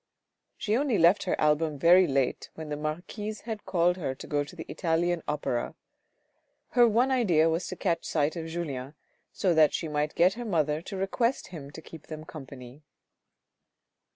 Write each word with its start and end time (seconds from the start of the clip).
She 0.57 0.75
only 0.75 0.97
left 0.97 1.25
her 1.25 1.39
album 1.39 1.77
very 1.77 2.07
late 2.07 2.49
when 2.55 2.69
the 2.69 2.75
marquise 2.75 3.41
had 3.41 3.59
her 3.59 3.63
called 3.67 3.97
to 4.19 4.27
go 4.27 4.43
to 4.43 4.55
the 4.55 4.65
Italian 4.67 5.21
Opera. 5.27 5.75
Her 6.69 6.87
one 6.87 7.11
idea 7.11 7.47
was 7.49 7.67
to 7.67 7.75
catch 7.75 8.03
sight 8.05 8.35
of 8.35 8.47
Julien, 8.47 8.95
so 9.31 9.53
that 9.53 9.75
she 9.75 9.87
might 9.87 10.15
get 10.15 10.33
her 10.33 10.43
mother 10.43 10.81
to 10.81 10.97
request 10.97 11.49
him 11.49 11.69
to 11.69 11.83
keep 11.83 12.07
them 12.07 12.25
company. 12.25 12.81